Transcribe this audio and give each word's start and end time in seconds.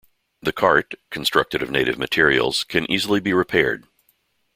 The 0.41 0.51
cart, 0.51 0.95
constructed 1.11 1.61
of 1.61 1.69
native 1.69 1.99
materials, 1.99 2.63
can 2.63 2.89
easily 2.89 3.19
be 3.19 3.33
repaired. 3.33 3.85